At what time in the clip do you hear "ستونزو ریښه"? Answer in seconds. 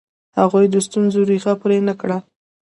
0.87-1.53